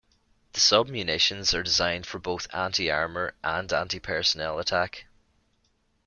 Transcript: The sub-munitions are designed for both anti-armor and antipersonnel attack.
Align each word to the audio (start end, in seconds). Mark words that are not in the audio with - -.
The 0.53 0.59
sub-munitions 0.59 1.53
are 1.53 1.61
designed 1.61 2.07
for 2.07 2.17
both 2.17 2.47
anti-armor 2.55 3.35
and 3.43 3.69
antipersonnel 3.69 4.59
attack. 4.59 5.05